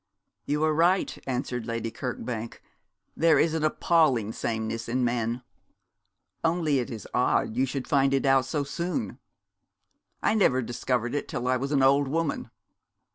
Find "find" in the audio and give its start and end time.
7.87-8.11